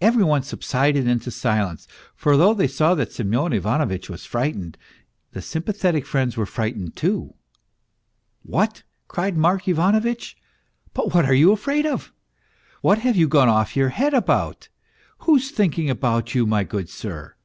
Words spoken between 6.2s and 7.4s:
were frightened too."